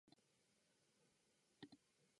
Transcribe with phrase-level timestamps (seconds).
[0.03, 1.77] きう ｎｙｈｂ